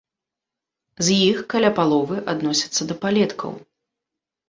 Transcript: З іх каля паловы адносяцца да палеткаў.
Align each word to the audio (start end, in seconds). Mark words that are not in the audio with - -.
З 1.09 1.19
іх 1.27 1.37
каля 1.55 1.71
паловы 1.81 2.17
адносяцца 2.35 2.81
да 2.91 3.01
палеткаў. 3.07 3.51